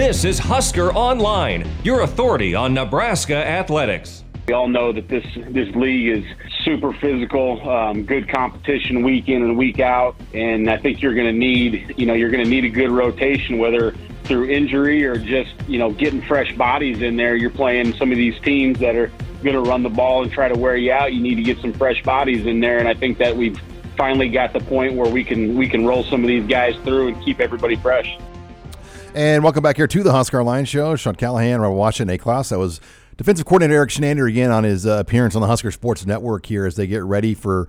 [0.00, 4.24] This is Husker Online, your authority on Nebraska athletics.
[4.48, 6.24] We all know that this this league is
[6.64, 11.26] super physical, um, good competition week in and week out, and I think you're going
[11.26, 15.18] to need you know you're going to need a good rotation, whether through injury or
[15.18, 17.36] just you know getting fresh bodies in there.
[17.36, 19.12] You're playing some of these teams that are
[19.42, 21.12] going to run the ball and try to wear you out.
[21.12, 23.60] You need to get some fresh bodies in there, and I think that we've
[23.98, 27.08] finally got the point where we can we can roll some of these guys through
[27.08, 28.16] and keep everybody fresh.
[29.12, 30.94] And welcome back here to the Husker Online Show.
[30.94, 32.50] Sean Callahan, Robin Washut, Nate Clouse.
[32.50, 32.80] That was
[33.16, 36.64] defensive coordinator Erik Chinander again on his uh, appearance on the Husker Sports Network here
[36.64, 37.66] as they get ready for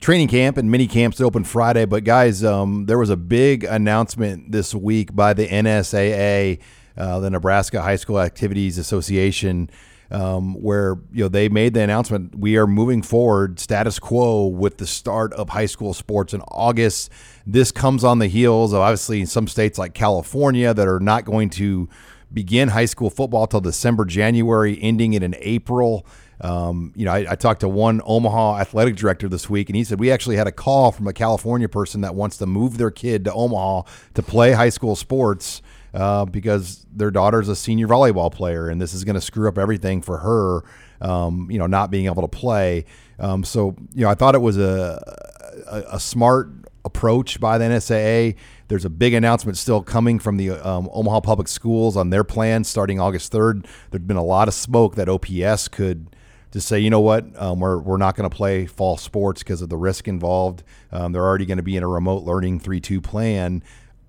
[0.00, 1.86] training camp and mini camps that open Friday.
[1.86, 6.60] But guys, um, there was a big announcement this week by the NSAA,
[6.98, 9.70] uh, the Nebraska High School Activities Association.
[10.12, 14.76] Um, where you know they made the announcement we are moving forward status quo with
[14.76, 17.10] the start of high school sports in August.
[17.46, 21.48] This comes on the heels of obviously some states like California that are not going
[21.50, 21.88] to
[22.32, 26.06] begin high school football till December, January, ending it in April.
[26.40, 29.84] Um, you know, I, I talked to one Omaha athletic director this week, and he
[29.84, 32.90] said we actually had a call from a California person that wants to move their
[32.90, 33.82] kid to Omaha
[34.14, 35.62] to play high school sports
[35.94, 39.58] uh, because their daughter's a senior volleyball player, and this is going to screw up
[39.58, 40.64] everything for her.
[41.00, 42.84] Um, you know, not being able to play.
[43.18, 45.02] Um, so, you know, I thought it was a,
[45.66, 46.48] a, a smart
[46.84, 48.36] approach by the NSAA.
[48.68, 52.64] There's a big announcement still coming from the um, Omaha Public Schools on their plan
[52.64, 53.66] starting August 3rd.
[53.90, 56.14] There's been a lot of smoke that OPS could
[56.52, 59.62] just say, you know what, um, we're, we're not going to play fall sports because
[59.62, 60.62] of the risk involved.
[60.90, 63.62] Um, they're already going to be in a remote learning 3 2 plan.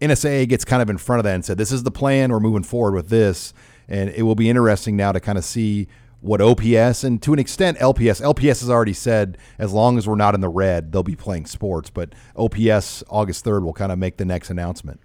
[0.04, 2.32] NSAA gets kind of in front of that and said, this is the plan.
[2.32, 3.54] We're moving forward with this.
[3.88, 5.88] And it will be interesting now to kind of see
[6.22, 8.22] what OPS and to an extent LPS.
[8.22, 11.46] LPS has already said as long as we're not in the red, they'll be playing
[11.46, 11.90] sports.
[11.90, 15.02] But OPS August 3rd will kind of make the next announcement.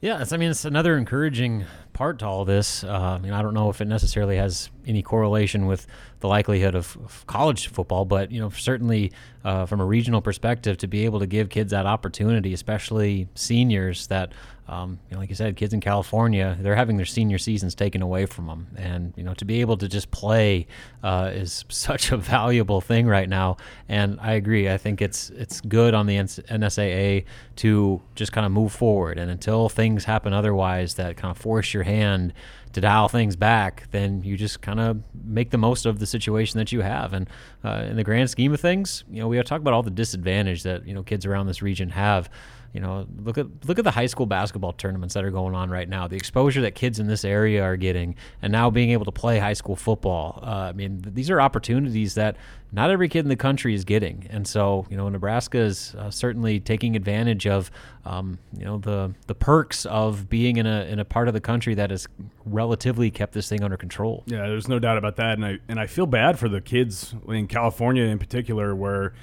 [0.00, 1.64] Yeah, I mean, it's another encouraging
[1.98, 2.84] part to all this.
[2.84, 5.84] Uh, I mean, I don't know if it necessarily has any correlation with
[6.20, 9.10] the likelihood of, of college football, but you know, certainly
[9.44, 14.06] uh, from a regional perspective, to be able to give kids that opportunity, especially seniors
[14.06, 14.32] that.
[14.68, 18.02] Um, you know, like you said, kids in California, they're having their senior seasons taken
[18.02, 20.66] away from them, and you know, to be able to just play
[21.02, 23.56] uh, is such a valuable thing right now.
[23.88, 24.68] And I agree.
[24.68, 27.24] I think it's it's good on the NSAA
[27.56, 31.72] to just kind of move forward, and until things happen otherwise that kind of force
[31.72, 32.34] your hand
[32.72, 36.58] to dial things back, then you just kind of make the most of the situation
[36.58, 37.12] that you have.
[37.12, 37.28] And
[37.64, 40.62] uh, in the grand scheme of things, you know, we talk about all the disadvantage
[40.62, 42.28] that you know kids around this region have.
[42.74, 45.70] You know, look at look at the high school basketball tournaments that are going on
[45.70, 46.06] right now.
[46.06, 49.38] The exposure that kids in this area are getting, and now being able to play
[49.38, 50.38] high school football.
[50.42, 52.36] Uh, I mean, th- these are opportunities that
[52.70, 56.10] not every kid in the country is getting, and so you know, Nebraska is uh,
[56.10, 57.70] certainly taking advantage of
[58.04, 61.40] um, you know the the perks of being in a in a part of the
[61.40, 62.06] country that has
[62.58, 64.24] relatively kept this thing under control.
[64.26, 67.14] Yeah, there's no doubt about that, and I and I feel bad for the kids
[67.28, 69.14] in California in particular, where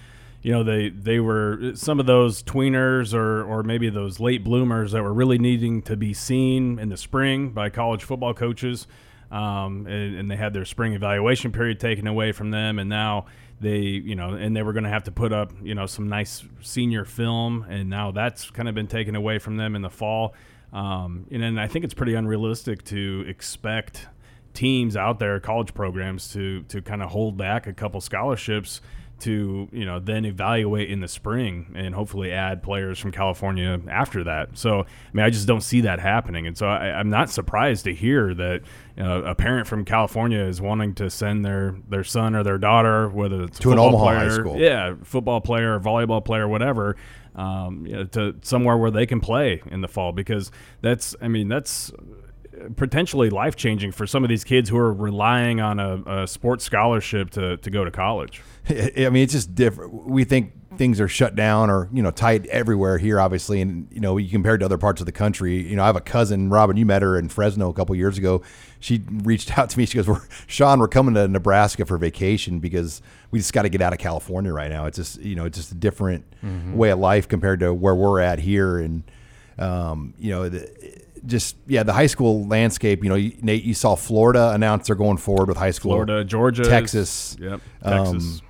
[0.41, 4.93] you know they they were some of those tweeners or or maybe those late bloomers
[4.93, 8.87] that were really needing to be seen in the spring by college football coaches,
[9.31, 13.25] um, and, and they had their spring evaluation period taken away from them, and now
[13.59, 16.07] they you know and they were going to have to put up you know some
[16.07, 19.89] nice senior film, and now that's kind of been taken away from them in the
[19.89, 20.33] fall.
[20.75, 24.07] Um, and, and I think it's pretty unrealistic to expect
[24.53, 28.81] teams out there, college programs, to to kind of hold back a couple scholarships
[29.19, 34.23] to you know then evaluate in the spring and hopefully add players from California after
[34.25, 34.57] that.
[34.57, 37.85] So I mean, I just don't see that happening, and so I, I'm not surprised
[37.85, 38.61] to hear that
[38.99, 43.07] uh, a parent from California is wanting to send their their son or their daughter,
[43.09, 44.57] whether it's To an Omaha high school.
[44.57, 46.95] yeah, football player, or volleyball player, whatever.
[47.35, 50.51] Um, you know, to somewhere where they can play in the fall because
[50.81, 51.91] that's I mean that's
[52.75, 56.63] potentially life changing for some of these kids who are relying on a, a sports
[56.63, 58.41] scholarship to, to go to college.
[58.69, 59.93] I mean, it's just different.
[59.93, 63.99] We think things are shut down or you know tight everywhere here, obviously, and you
[63.99, 65.67] know you compare it to other parts of the country.
[65.67, 66.77] You know, I have a cousin, Robin.
[66.77, 68.41] You met her in Fresno a couple years ago.
[68.79, 69.85] She reached out to me.
[69.85, 73.69] She goes, we're, "Sean, we're coming to Nebraska for vacation because we just got to
[73.69, 74.85] get out of California right now.
[74.85, 76.25] It's just you know it's just a different
[76.75, 79.03] way of life compared to where we're at here, and
[79.57, 83.03] um, you know." The, just yeah, the high school landscape.
[83.03, 85.91] You know, you, Nate, you saw Florida announce they're going forward with high school.
[85.91, 87.35] Florida, Georgia, Texas.
[87.39, 88.41] Yep, Um, Texas.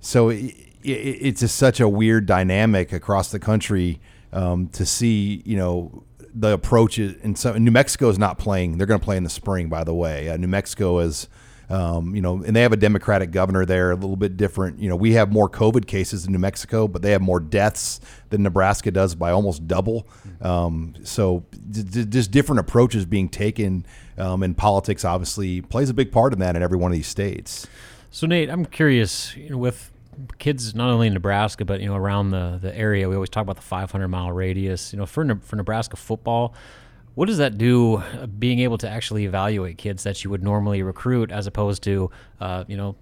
[0.00, 0.44] so it,
[0.82, 4.00] it, it's just such a weird dynamic across the country
[4.32, 5.42] um, to see.
[5.44, 8.78] You know, the approach is, and so New Mexico is not playing.
[8.78, 10.28] They're going to play in the spring, by the way.
[10.28, 11.28] Uh, New Mexico is.
[11.72, 14.78] Um, you know, and they have a Democratic governor there, a little bit different.
[14.78, 17.98] You know, we have more COVID cases in New Mexico, but they have more deaths
[18.28, 20.06] than Nebraska does by almost double.
[20.42, 23.86] Um, so, d- d- just different approaches being taken,
[24.18, 27.06] um, and politics obviously plays a big part in that in every one of these
[27.06, 27.66] states.
[28.10, 29.90] So Nate, I'm curious, you know, with
[30.38, 33.42] kids not only in Nebraska but you know around the the area, we always talk
[33.42, 34.92] about the 500 mile radius.
[34.92, 36.54] You know, for for Nebraska football,
[37.14, 37.96] what does that do?
[37.96, 42.10] uh, Being able to actually evaluate kids that you would normally recruit, as opposed to,
[42.40, 42.96] uh, you know.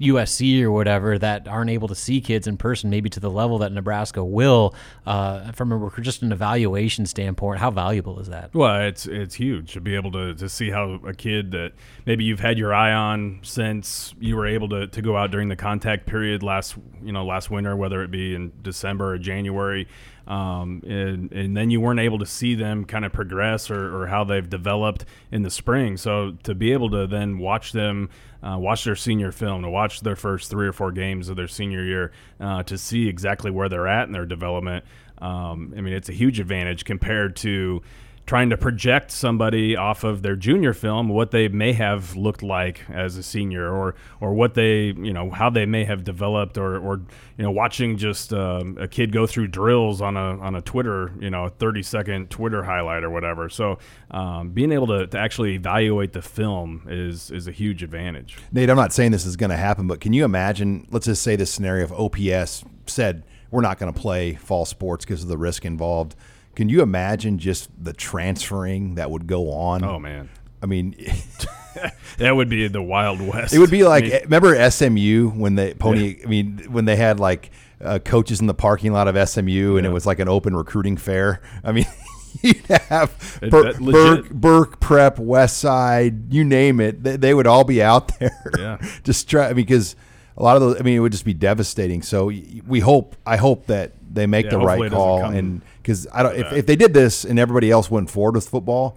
[0.00, 3.58] USC or whatever that aren't able to see kids in person, maybe to the level
[3.58, 4.74] that Nebraska will,
[5.04, 7.60] uh, from a just an evaluation standpoint.
[7.60, 8.54] How valuable is that?
[8.54, 11.72] Well, it's it's huge to be able to, to see how a kid that
[12.06, 15.50] maybe you've had your eye on since you were able to, to go out during
[15.50, 19.86] the contact period last you know last winter, whether it be in December or January,
[20.26, 24.06] um, and and then you weren't able to see them kind of progress or, or
[24.06, 25.96] how they've developed in the spring.
[25.96, 28.08] So to be able to then watch them.
[28.42, 31.48] Uh, watch their senior film, to watch their first three or four games of their
[31.48, 34.84] senior year, uh, to see exactly where they're at in their development.
[35.16, 37.80] Um, I mean, it's a huge advantage compared to
[38.26, 42.80] trying to project somebody off of their junior film what they may have looked like
[42.90, 46.78] as a senior or or what they you know how they may have developed or
[46.78, 47.02] or
[47.36, 51.12] you know watching just um, a kid go through drills on a on a Twitter
[51.20, 53.78] you know 30 second Twitter highlight or whatever so
[54.10, 58.70] um, being able to, to actually evaluate the film is is a huge advantage Nate,
[58.70, 60.86] I'm not saying this is going to happen, but can you imagine?
[60.90, 65.04] Let's just say this scenario of OPS said we're not going to play fall sports
[65.04, 66.14] because of the risk involved.
[66.54, 69.84] Can you imagine just the transferring that would go on?
[69.84, 70.28] oh man
[70.62, 70.94] I mean,
[72.16, 75.56] that would be the wild west it would be like I mean, remember SMU when
[75.56, 76.20] they pony.
[76.24, 77.50] I mean, when they had like
[77.82, 80.96] uh, coaches in the parking lot of SMU, and it was like an open recruiting
[80.96, 81.40] fair.
[81.62, 81.86] I mean.
[82.42, 87.04] You'd have Bur- Burke, Burke Prep, West Side, you name it.
[87.04, 88.50] They, they would all be out there.
[88.58, 88.78] Yeah.
[89.04, 89.94] just try because
[90.36, 90.80] a lot of those.
[90.80, 92.02] I mean, it would just be devastating.
[92.02, 93.16] So we hope.
[93.26, 96.36] I hope that they make Yeah, the right call, and because I don't.
[96.36, 98.96] If, if they did this and everybody else went forward with football,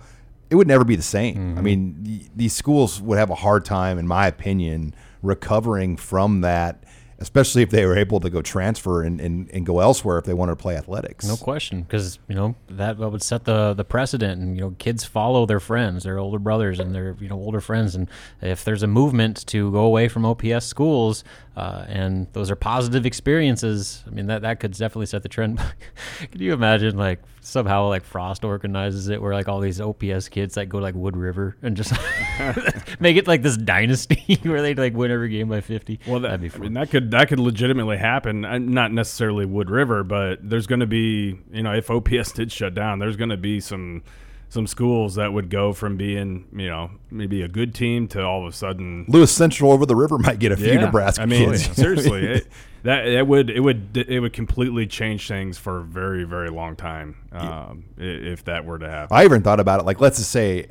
[0.50, 1.36] it would never be the same.
[1.36, 1.58] Mm-hmm.
[1.58, 6.84] I mean, these schools would have a hard time, in my opinion, recovering from that.
[7.20, 10.36] Especially if they were able to go transfer and, and, and go elsewhere if they
[10.36, 11.26] wanted to play athletics.
[11.26, 15.04] No question, because you know that would set the the precedent, and you know kids
[15.04, 18.08] follow their friends, their older brothers, and their you know older friends, and
[18.42, 21.24] if there's a movement to go away from OPS schools,
[21.56, 25.60] uh, and those are positive experiences, I mean that that could definitely set the trend.
[26.32, 30.58] Can you imagine like somehow like Frost organizes it where like all these OPS kids
[30.58, 31.94] like go to like Wood River and just
[33.00, 36.00] make it like this dynasty where they like win every game by fifty?
[36.08, 38.46] Well, that, that'd be I mean, that could that could legitimately happen.
[38.46, 42.52] Uh, Not necessarily Wood River, but there's going to be, you know, if OPS did
[42.52, 44.04] shut down, there's going to be some
[44.50, 48.48] some schools that would go from being, you know, maybe a good team to all
[48.48, 49.04] of a sudden.
[49.10, 50.86] Lewis Central over the river might get a few Yeah.
[50.86, 51.76] Nebraska I mean, kids.
[51.76, 52.48] seriously, it,
[52.84, 56.78] that it would it would it would completely change things for a very very long
[56.78, 59.18] time um, i if that were to happen.
[59.18, 59.86] I even thought about it.
[59.86, 60.68] Like, let's just say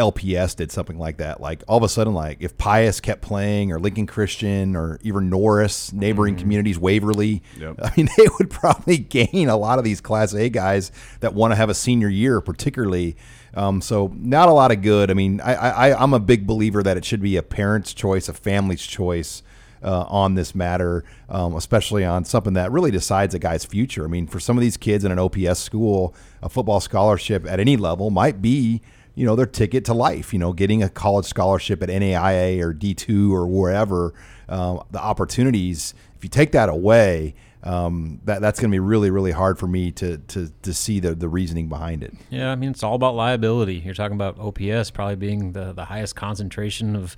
[0.00, 1.40] LPS did something like that.
[1.40, 5.28] Like, all of a sudden, like if Pius kept playing, or Lincoln Christian, or even
[5.28, 7.42] Norris, neighboring communities, Waverly.
[7.58, 7.76] Yep.
[7.82, 10.90] I mean, they would probably gain a lot of these Class A guys
[11.20, 13.16] that want to have a senior year, particularly.
[13.54, 15.10] Um, so, not a lot of good.
[15.10, 18.28] I mean, I, I, I'm a big believer that it should be a parent's choice,
[18.28, 19.42] a family's choice.
[19.82, 24.04] Uh, on this matter, um, especially on something that really decides a guy's future.
[24.04, 27.58] I mean, for some of these kids in an OPS school, a football scholarship at
[27.58, 28.82] any level might be,
[29.14, 30.32] you know, their ticket to life.
[30.32, 34.14] You know, getting a college scholarship at NAIA or D2 or wherever,
[34.48, 35.94] um, the opportunities.
[36.16, 39.66] If you take that away, um, that that's going to be really, really hard for
[39.66, 42.14] me to to to see the the reasoning behind it.
[42.30, 43.76] Yeah, I mean it's all about liability.
[43.76, 47.16] You're talking about OPS probably being the the highest concentration of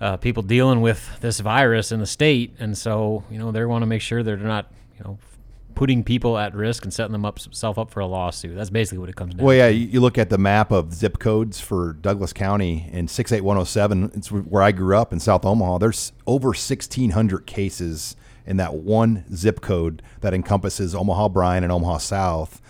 [0.00, 3.82] uh, people dealing with this virus in the state, and so you know they want
[3.82, 5.18] to make sure they're not you know
[5.74, 8.54] putting people at risk and setting them up self up for a lawsuit.
[8.54, 9.38] That's basically what it comes down.
[9.38, 9.44] To.
[9.44, 13.08] Well, yeah, you, you look at the map of zip codes for Douglas County and
[13.08, 15.78] 68107, it's where I grew up in South Omaha.
[15.78, 21.98] There's over 1,600 cases in that one zip code that encompasses Omaha Bryan and Omaha
[21.98, 22.60] South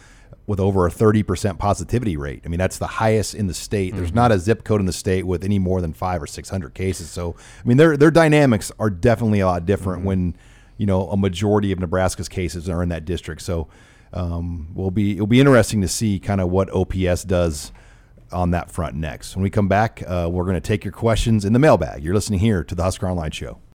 [0.46, 2.42] with over a 30% positivity rate.
[2.44, 3.94] I mean, that's the highest in the state.
[3.94, 4.16] There's mm-hmm.
[4.16, 7.08] not a zip code in the state with any more than five or 600 cases.
[7.08, 10.08] So, I mean, their, their dynamics are definitely a lot different mm-hmm.
[10.08, 10.36] when,
[10.80, 13.42] you know, a majority of Nebraska's cases are in that district.
[13.42, 13.68] So,
[14.14, 17.70] um, will be it'll be interesting to see kind of what OPS does
[18.32, 19.36] on that front next.
[19.36, 22.02] When we come back, uh, we're going to take your questions in the mailbag.
[22.02, 23.60] You're listening here to the Husker Online Show.